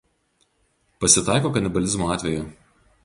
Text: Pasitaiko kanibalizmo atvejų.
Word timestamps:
Pasitaiko 1.05 1.53
kanibalizmo 1.59 2.11
atvejų. 2.17 2.47